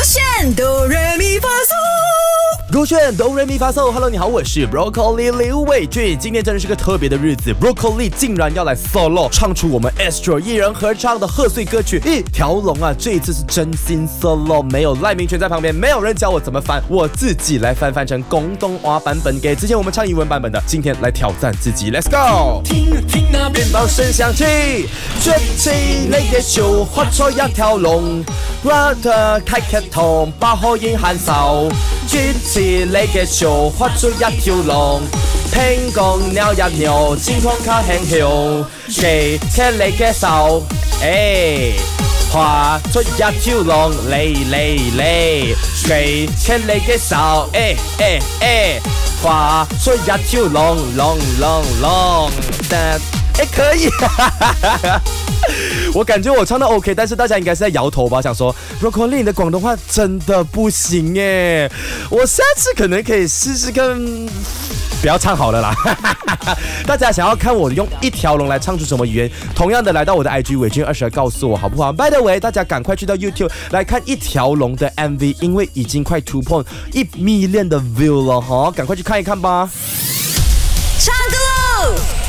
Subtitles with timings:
[0.00, 1.01] 炫动人。
[2.72, 6.16] 周迅哆瑞咪发嗦，Hello，你好，我是 Broccoli 刘伟俊。
[6.18, 12.94] 今天真的是个特别的日子，Broccoli 竟然要来 Solo 唱出我们 Astro 一人合唱的贺岁歌曲《一条龙》啊！
[12.98, 20.58] 这一次是真心 Solo，没有赖明全在旁边，没有人教我怎么翻，我自己来翻翻成广东话版本给之前我们唱英文版本的。
[20.66, 22.62] 今天来挑战自己，Let's go！
[22.64, 24.88] 听，听那鞭炮声响起，
[25.22, 28.24] 卷起雷电，熊化作一条龙，
[28.64, 31.66] 我的开吉通，把火烟喊烧。
[32.04, 35.02] 一次你嘅笑發出一條龍，
[35.52, 40.62] 聽講了一秒健康卡輕跳，記車你嘅手，
[41.00, 41.74] 誒，
[42.32, 48.82] 畫出一條龍，嚟嚟嚟，記車你嘅手，誒誒誒。
[49.78, 52.28] 说一下 too long long long long，
[52.72, 52.98] 哎，
[53.52, 53.88] 可以，
[55.94, 61.70] 我感觉我唱的 OK，但是大家应该是在摇头吧，想说 Rock o l i e 的广东话真的不行哎，
[62.10, 64.81] 我下次可能可以试试看。
[65.02, 65.74] 不要唱好了啦！
[66.86, 69.28] 大家想要看我用一条龙来唱出什么语言？
[69.52, 78.70] 同样的，来到我的 IG 伟俊二十来告诉我好不好？b y the way，大家赶快去到 YouTube 来看一条龙的 MV，因为已经快突破一亿恋的 view 了哈！
[78.70, 79.68] 赶快去看一看吧。
[81.00, 81.12] 唱
[81.88, 82.21] 歌歌。